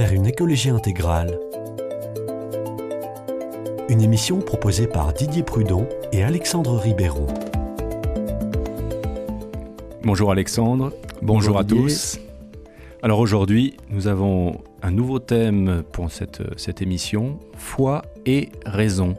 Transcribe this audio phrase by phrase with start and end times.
[0.00, 1.38] vers une écologie intégrale.
[3.90, 7.26] Une émission proposée par Didier Prudon et Alexandre Ribéron.
[10.02, 12.18] Bonjour Alexandre, bonjour, à tous.
[13.02, 19.16] Alors aujourd'hui, nous avons un nouveau thème pour cette, cette émission, foi et raison.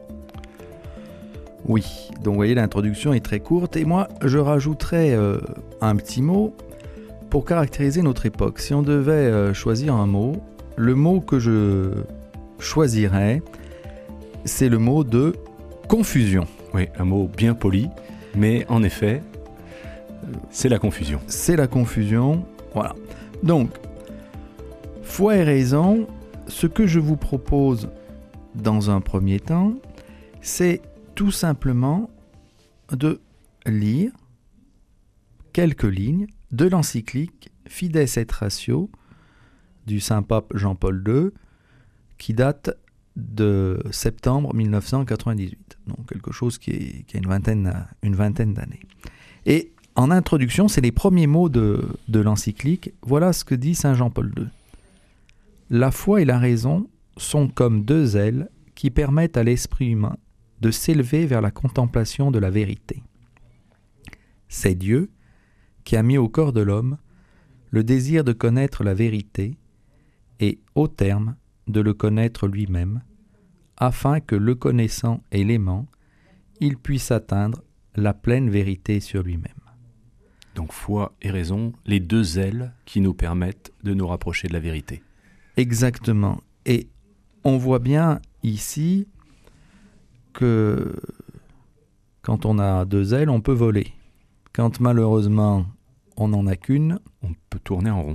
[1.68, 1.86] Oui,
[2.24, 5.38] donc vous voyez l'introduction est très courte et moi je rajouterais euh,
[5.80, 6.56] un petit mot
[7.30, 8.60] pour caractériser notre époque.
[8.60, 10.42] Si on devait euh, choisir un mot,
[10.76, 11.92] le mot que je
[12.60, 13.42] choisirais,
[14.46, 15.36] c'est le mot de
[15.88, 16.48] confusion.
[16.74, 17.90] Oui, un mot bien poli,
[18.36, 19.22] mais en effet,
[20.50, 21.20] c'est la confusion.
[21.28, 22.96] C'est la confusion, voilà.
[23.44, 23.70] Donc,
[25.04, 26.08] foi et raison,
[26.48, 27.90] ce que je vous propose
[28.56, 29.74] dans un premier temps,
[30.42, 30.82] c'est
[31.16, 32.10] tout simplement
[32.92, 33.20] de
[33.66, 34.12] lire
[35.54, 38.90] quelques lignes de l'encyclique Fides et Ratio
[39.86, 41.30] du Saint-Pape Jean-Paul II
[42.18, 42.78] qui date
[43.16, 48.80] de septembre 1998, donc quelque chose qui, a une vingtaine, une vingtaine d'années.
[49.46, 52.94] Et en introduction, c'est les premiers mots de, de l'encyclique.
[53.02, 54.48] Voilà ce que dit Saint Jean-Paul II.
[55.70, 60.18] La foi et la raison sont comme deux ailes qui permettent à l'esprit humain
[60.62, 63.04] de s'élever vers la contemplation de la vérité.
[64.48, 65.10] C'est Dieu
[65.84, 66.98] qui a mis au corps de l'homme
[67.72, 69.58] le désir de connaître la vérité
[70.42, 71.36] et, au terme,
[71.68, 73.02] de le connaître lui-même,
[73.78, 75.88] afin que, le connaissant et l'aimant,
[76.60, 77.64] il puisse atteindre
[77.96, 79.54] la pleine vérité sur lui-même.
[80.56, 84.60] Donc foi et raison, les deux ailes qui nous permettent de nous rapprocher de la
[84.60, 85.02] vérité.
[85.56, 86.42] Exactement.
[86.66, 86.90] Et
[87.44, 89.08] on voit bien ici
[90.34, 90.94] que
[92.22, 93.94] quand on a deux ailes, on peut voler.
[94.54, 95.66] Quand malheureusement
[96.18, 98.14] on n'en a qu'une, on peut tourner en rond.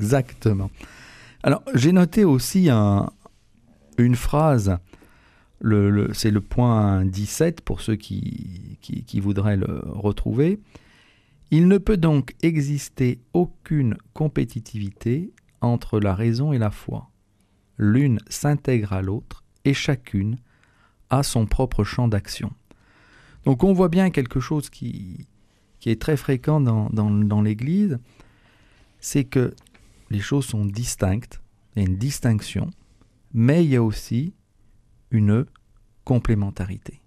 [0.00, 0.70] Exactement.
[1.42, 4.78] Alors j'ai noté aussi une phrase,
[5.60, 8.78] c'est le point 17 pour ceux qui,
[9.20, 10.60] voudraient le retrouver.
[11.50, 17.10] Il ne peut donc exister aucune compétitivité entre la raison et la foi.
[17.76, 20.36] L'une s'intègre à l'autre et chacune
[21.10, 22.52] a son propre champ d'action.
[23.44, 25.26] Donc on voit bien quelque chose qui,
[25.86, 27.98] est très fréquent dans, l'Église,
[29.00, 29.54] c'est que
[30.10, 31.40] les choses sont distinctes,
[31.74, 32.70] il y a une distinction,
[33.32, 34.34] mais il y a aussi
[35.10, 35.46] une
[36.04, 37.00] complémentarité.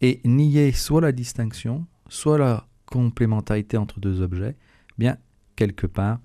[0.00, 4.56] Et nier soit la distinction, soit la complémentarité entre deux objets,
[4.90, 5.16] eh bien,
[5.54, 6.20] quelque part,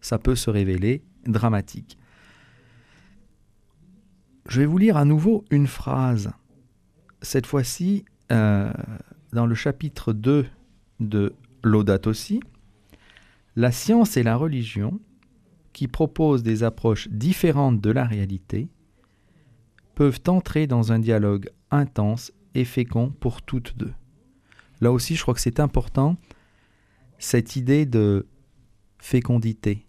[0.00, 1.98] ça peut se révéler dramatique.
[4.48, 6.30] Je vais vous lire à nouveau une phrase,
[7.22, 8.72] cette fois-ci euh,
[9.32, 10.46] dans le chapitre 2
[11.00, 12.40] de Laudato Si,
[13.56, 15.00] la science et la religion,
[15.74, 18.70] qui proposent des approches différentes de la réalité,
[19.94, 23.92] peuvent entrer dans un dialogue intense et fécond pour toutes deux.
[24.80, 26.16] Là aussi, je crois que c'est important,
[27.18, 28.26] cette idée de
[28.98, 29.86] fécondité,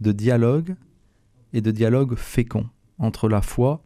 [0.00, 0.74] de dialogue
[1.52, 2.68] et de dialogue fécond
[2.98, 3.82] entre la foi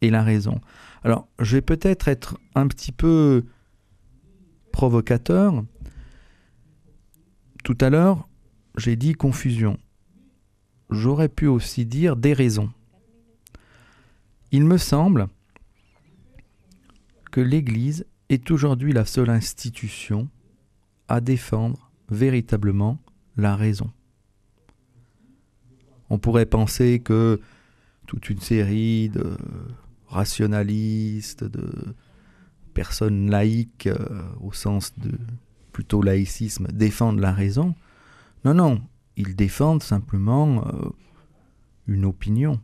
[0.00, 0.60] et la raison.
[1.02, 3.44] Alors, je vais peut-être être un petit peu
[4.72, 5.64] provocateur.
[7.62, 8.28] Tout à l'heure,
[8.76, 9.78] j'ai dit confusion.
[10.94, 12.70] J'aurais pu aussi dire déraison.
[14.52, 15.28] Il me semble
[17.30, 20.28] que l'Église est aujourd'hui la seule institution
[21.08, 22.98] à défendre véritablement
[23.36, 23.90] la raison.
[26.10, 27.40] On pourrait penser que
[28.06, 29.36] toute une série de
[30.06, 31.94] rationalistes, de
[32.72, 35.12] personnes laïques euh, au sens de
[35.72, 37.74] plutôt laïcisme défendent la raison.
[38.44, 38.82] Non, non,
[39.16, 40.88] ils défendent simplement euh,
[41.86, 42.60] une opinion,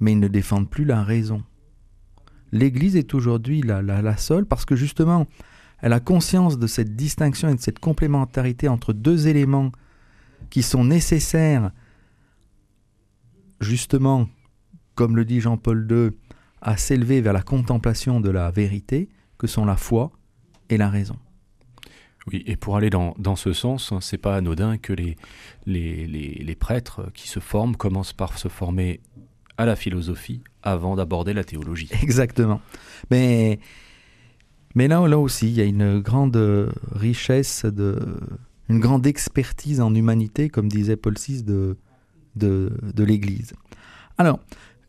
[0.00, 1.42] mais ils ne défendent plus la raison.
[2.52, 5.26] L'Église est aujourd'hui la, la, seule parce que justement,
[5.80, 9.72] elle a conscience de cette distinction et de cette complémentarité entre deux éléments
[10.50, 11.72] qui sont nécessaires,
[13.60, 14.28] justement,
[14.94, 16.10] comme le dit Jean-Paul II,
[16.60, 20.12] à s'élever vers la contemplation de la vérité, que sont la foi
[20.68, 21.16] et la raison.
[22.26, 25.16] Oui, et pour aller dans, dans ce sens, hein, c'est pas anodin que les,
[25.66, 29.00] les, les, prêtres qui se forment commencent par se former
[29.58, 31.90] à la philosophie avant d'aborder la théologie.
[32.02, 32.62] Exactement.
[33.10, 33.60] Mais,
[34.74, 37.98] mais là, là aussi, il y a une grande richesse, de,
[38.70, 41.76] une grande expertise en humanité, comme disait Paul VI de,
[42.36, 43.52] de, de l'Église.
[44.16, 44.40] Alors,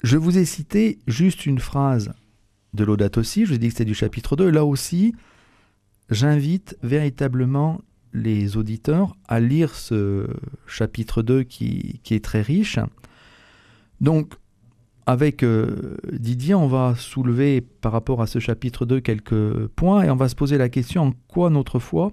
[0.03, 2.13] je vous ai cité juste une phrase
[2.73, 4.49] de l'Audate aussi, je vous ai dit que c'était du chapitre 2.
[4.49, 5.13] Là aussi,
[6.09, 7.81] j'invite véritablement
[8.13, 10.27] les auditeurs à lire ce
[10.67, 12.79] chapitre 2 qui, qui est très riche,
[13.99, 14.33] Donc,
[15.05, 20.09] avec euh, Didier, on va soulever par rapport à ce chapitre 2 quelques points et
[20.09, 22.11] on va se poser la question en quoi notre foi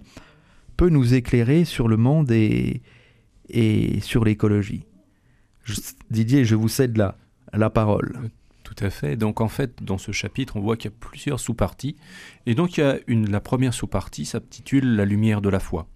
[0.76, 2.82] peut nous éclairer sur le monde et,
[3.48, 4.84] et sur l'écologie?
[6.10, 7.16] Didier, je vous cède la,
[7.52, 8.12] la parole.
[8.62, 9.16] Euh, tout à fait.
[9.16, 11.96] Donc en fait, dans ce chapitre, on voit qu'il y a plusieurs sous-parties.
[12.46, 15.86] Et donc il y a une, la première sous-partie s'intitule La lumière de la foi.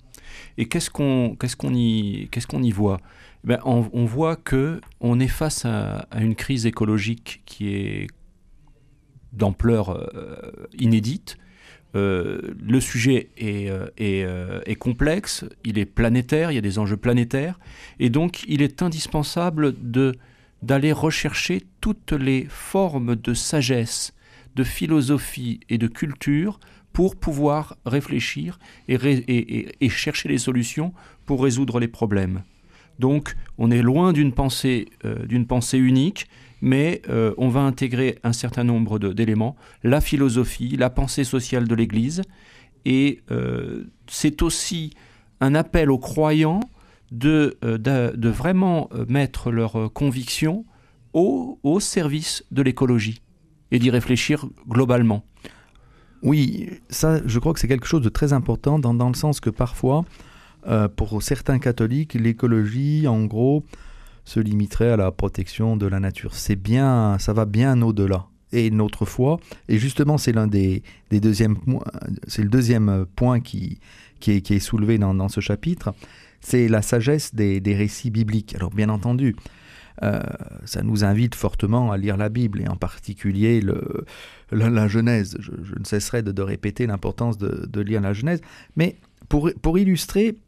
[0.59, 3.01] Et qu'est-ce qu'on qu'est-ce qu'on y, qu'est-ce qu'on y voit?
[3.45, 8.09] Eh ben, on, voit que on est face à, une crise écologique qui est
[9.33, 11.37] d'ampleur euh, inédite.
[11.95, 14.27] Euh, le sujet est, est,
[14.67, 17.61] est, complexe, il est planétaire, il y a des enjeux planétaires,
[18.01, 20.13] et donc il est indispensable de
[20.67, 24.13] d'aller rechercher toutes les formes de sagesse,
[24.57, 26.59] de philosophie et de culture
[26.93, 28.59] pour pouvoir réfléchir
[28.89, 30.93] et, chercher les solutions
[31.25, 32.43] pour résoudre les problèmes.
[32.99, 36.27] Donc on est loin d'une pensée, euh, pensée unique,
[36.61, 41.75] mais euh, on va intégrer un certain nombre d'éléments, la philosophie, la pensée sociale de
[41.75, 42.23] l'Église,
[42.85, 44.95] et euh, c'est aussi
[45.41, 46.61] un appel aux croyants
[47.11, 50.65] de, euh, de, vraiment euh, mettre leurs euh, convictions
[51.13, 53.23] au, au service de l'écologie
[53.71, 55.25] et d'y réfléchir globalement.
[56.23, 59.41] Oui, ça, je crois que c'est quelque chose de très important dans, dans le sens
[59.41, 60.05] que parfois,
[60.97, 63.65] pour certains catholiques, l'écologie, en gros,
[64.25, 66.35] se limiterait à la protection de la nature.
[66.35, 68.27] C'est bien, ça va bien au-delà.
[68.57, 69.39] Et notre foi,
[69.69, 71.21] et justement, c'est l'un des, des
[72.27, 73.81] c'est le deuxième point qui,
[74.19, 75.95] qui, est, soulevé dans, ce chapitre,
[76.41, 78.55] c'est la sagesse des, récits bibliques.
[78.55, 79.37] Alors bien entendu,
[80.03, 80.23] euh,
[80.65, 84.07] ça nous invite fortement à lire la Bible, et en particulier le,
[84.51, 85.37] la, Genèse.
[85.39, 88.41] Je, ne cesserai de, répéter l'importance de, lire la Genèse.
[88.75, 88.97] Mais
[89.29, 90.39] pour, pour illustrer,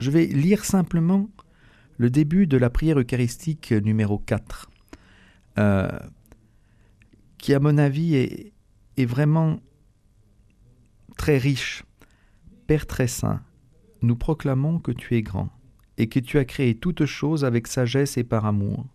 [0.00, 1.28] je vais lire simplement
[1.96, 4.70] le début de la prière eucharistique numéro 4,
[5.58, 5.88] euh,
[7.38, 8.52] qui à mon avis est,
[9.06, 9.60] vraiment
[11.16, 11.84] très riche.
[12.66, 13.42] Père très saint,
[14.02, 15.50] nous proclamons que tu es grand,
[15.96, 18.86] et que tu as créé toutes choses avec sagesse et par amour.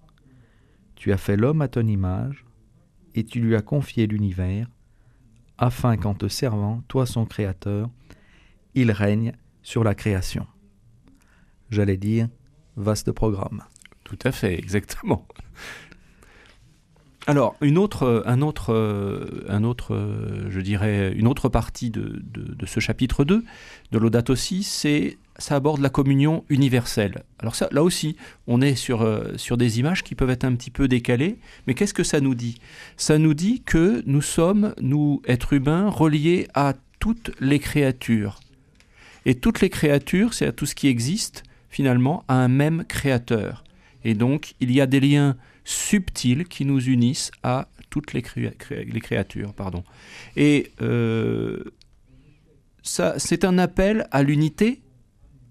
[0.96, 2.46] Tu as fait l'homme à ton image,
[3.16, 4.68] et tu lui as confié l'univers,
[5.58, 7.90] afin qu'en te servant, toi son Créateur,
[8.76, 10.46] il règne sur la création.
[11.70, 12.28] J'allais dire,
[12.76, 13.64] vaste programme.
[14.04, 15.28] Tout à fait, exactement.
[17.26, 19.98] Alors, une autre, un autre, un autre,
[20.50, 22.22] je dirais, une autre partie de,
[22.66, 23.46] ce chapitre 2
[23.92, 27.24] de l'Audate aussi, c'est ça aborde la communion universelle.
[27.40, 28.18] Alors ça, là aussi,
[28.48, 31.74] on est sur, euh, sur des images qui peuvent être un petit peu décalées, mais
[31.74, 32.60] qu'est-ce que ça nous dit?
[32.98, 38.40] Ça nous dit que nous sommes, nous, êtres humains, reliés à toutes les créatures.
[39.26, 43.64] Et toutes les créatures, c'est à tout ce qui existe, finalement, à un même créateur.
[44.04, 49.54] Et donc, il y a des liens subtils qui nous unissent à toutes les, créatures.
[49.54, 49.84] Pardon.
[50.36, 51.64] Et euh,
[52.82, 54.82] c'est un appel à l'unité,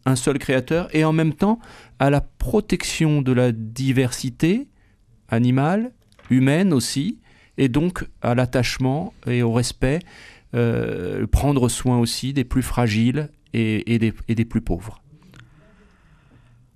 [0.04, 1.60] un seul créateur, et en même temps
[1.98, 4.68] à la protection de la diversité
[5.28, 5.92] animale,
[6.30, 7.20] humaine aussi,
[7.58, 10.00] et donc à l'attachement et au respect,
[10.54, 15.02] euh, prendre soin aussi des plus fragiles et, des, plus pauvres.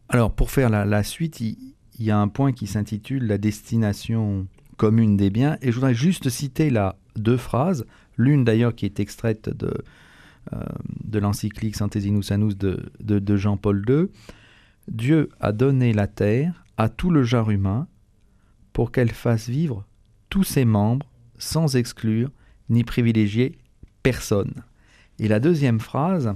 [0.09, 1.57] Alors pour faire la, suite, il,
[1.99, 5.57] il y a un point qui s'intitule La destination commune des biens.
[5.63, 7.87] Et je voudrais juste citer là deux phrases,
[8.17, 9.73] l'une d'ailleurs qui est extraite de,
[10.53, 10.65] euh,
[11.05, 14.09] de l'encyclique Santesinus Annus de, de, Jean-Paul II.
[14.89, 17.87] Dieu a donné la terre à tout le genre humain
[18.73, 19.85] pour qu'elle fasse vivre
[20.29, 21.07] tous ses membres
[21.39, 22.31] sans exclure
[22.69, 23.57] ni privilégier
[24.03, 24.63] personne.
[25.19, 26.35] Et la deuxième phrase,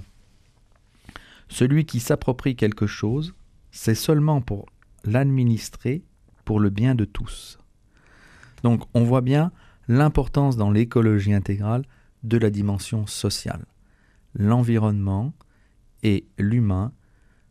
[1.48, 3.34] celui qui s'approprie quelque chose,
[3.70, 4.66] c'est seulement pour
[5.04, 6.02] l'administrer
[6.44, 7.58] pour le bien de tous.
[8.62, 9.52] Donc on voit bien
[9.88, 11.84] l'importance dans l'écologie intégrale
[12.22, 13.64] de la dimension sociale.
[14.34, 15.32] L'environnement
[16.02, 16.92] et l'humain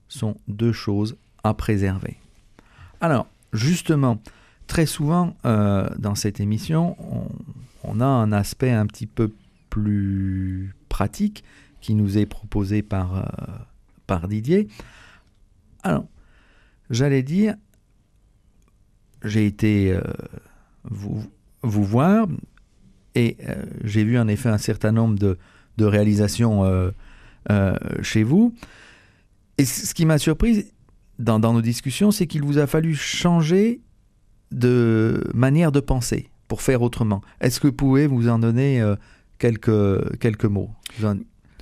[0.07, 2.17] sont deux choses à préserver.
[3.01, 4.21] Alors, justement,
[4.67, 6.95] très souvent euh, dans cette émission,
[7.83, 9.31] on, a un aspect un petit peu
[9.69, 11.43] plus pratique
[11.81, 13.23] qui nous est proposé par, euh,
[14.07, 14.67] par Didier.
[15.83, 16.05] Alors,
[16.89, 17.55] j'allais dire,
[19.23, 20.01] j'ai été euh,
[20.83, 21.23] vous,
[21.61, 22.27] voir
[23.15, 25.37] et euh, j'ai vu en effet un certain nombre de,
[25.79, 26.91] réalisations euh,
[28.01, 28.53] chez vous.
[29.57, 30.67] Et ce qui m'a surpris
[31.19, 33.81] dans, dans, nos discussions, c'est qu'il vous a fallu changer
[34.51, 37.21] de manière de penser pour faire autrement.
[37.39, 38.83] Est-ce que vous pouvez vous en donner
[39.37, 40.71] quelques, quelques mots?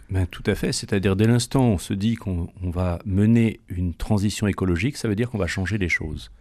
[0.09, 3.93] Ben, tout à fait, c'est-à-dire dès l'instant où on se dit qu'on va mener une
[3.93, 6.31] transition écologique, ça veut dire qu'on va changer les choses.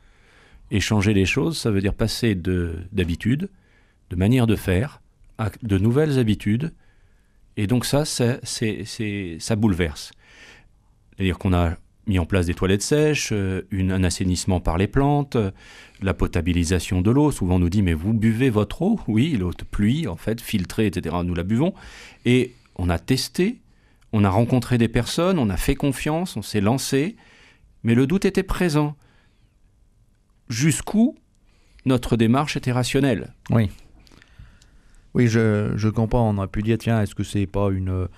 [0.71, 3.49] Et changer les choses, ça veut dire passer d'habitude,
[4.11, 5.01] de, manière de faire,
[5.39, 6.73] à de nouvelles habitudes.
[7.57, 10.13] Et donc ça, ça, bouleverse.
[11.17, 11.75] C'est-à-dire qu'on a
[12.07, 15.37] mis en place des toilettes sèches, euh, un assainissement par les plantes,
[16.01, 17.33] la potabilisation de l'eau.
[17.33, 19.01] Souvent on nous dit mais vous buvez votre eau?
[19.09, 21.17] Oui, l'eau de pluie en fait, filtrée, etc.
[21.25, 21.75] Nous la buvons.
[22.25, 23.61] Et on a testé,
[24.13, 27.17] on a rencontré des personnes, on a fait confiance, on s'est lancé,
[27.83, 28.97] mais le doute était présent.
[30.49, 31.17] Jusqu'où
[31.85, 33.71] notre démarche était rationnelle Oui.
[35.15, 36.29] Oui, je, je comprends.
[36.29, 38.09] On a pu dire, tiens, est-ce que c'est pas une,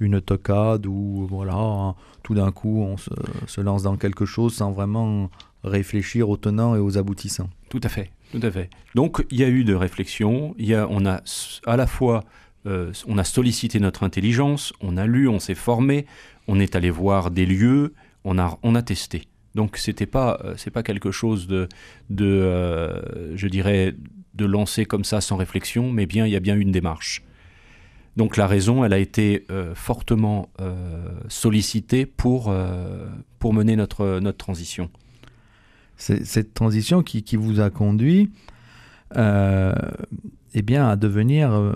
[0.00, 3.10] une tocade ou voilà, tout d'un coup on se,
[3.46, 5.30] se, lance dans quelque chose sans vraiment
[5.64, 7.50] réfléchir aux tenants et aux aboutissants.
[7.68, 8.70] Tout à fait, tout à fait.
[8.94, 11.20] Donc il y a eu de réflexion, il y a, on a
[11.66, 12.24] à la fois
[12.68, 16.06] euh, on a sollicité notre intelligence, on a lu, on s'est formé,
[16.46, 17.94] on est allé voir des lieux,
[18.24, 19.24] on a, on a testé.
[19.54, 21.68] Donc c'était pas euh, c'est pas quelque chose de,
[22.10, 23.94] de euh, je dirais
[24.34, 27.22] de lancer comme ça sans réflexion, mais bien il y a bien une démarche.
[28.16, 29.46] Donc la raison, elle a été
[29.76, 30.50] fortement
[31.28, 32.52] sollicitée pour,
[33.38, 34.90] pour mener notre, notre transition.
[35.96, 38.32] Cette transition qui, qui vous a conduit
[40.54, 41.72] eh bien, à devenir euh,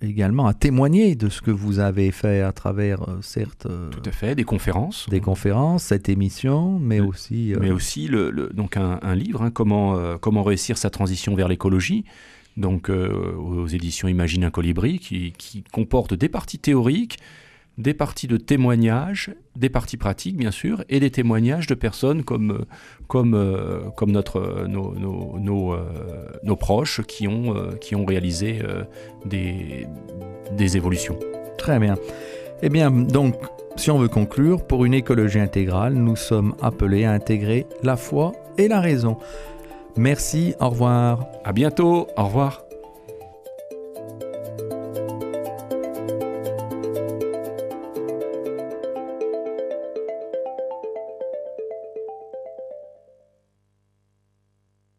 [0.00, 3.66] également, à témoigner de ce que vous avez fait à travers, euh, certes...
[3.66, 5.08] Euh, Tout à fait, des conférences.
[5.10, 7.54] Des conférences, cette émission, mais aussi...
[7.60, 12.04] Mais aussi le, donc un, livre, hein, comment, comment réussir sa transition vers l'écologie,
[12.56, 17.18] donc aux éditions Imagine un colibri, qui, qui comporte des parties théoriques,
[17.78, 22.64] des parties de témoignages, des parties pratiques bien sûr, et des témoignages de personnes comme,
[23.08, 25.84] comme, euh, comme notre, nos, nos, nos, euh,
[26.44, 28.60] nos, proches qui ont, euh, qui ont réalisé
[29.24, 29.86] des,
[30.56, 31.18] des évolutions.
[31.58, 31.96] Très bien.
[32.62, 33.34] Eh bien, donc,
[33.76, 38.32] si on veut conclure, pour une écologie intégrale, nous sommes appelés à intégrer la foi
[38.56, 39.18] et la raison.
[39.96, 41.26] Merci, au revoir.
[41.44, 42.63] À bientôt, au revoir.